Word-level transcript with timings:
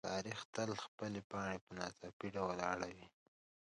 تاریخ 0.13 0.39
تل 0.55 0.69
خپلې 0.85 1.21
پاڼې 1.31 1.57
په 1.65 1.71
ناڅاپي 1.77 2.27
ډول 2.35 2.57
اړوي. 2.71 3.07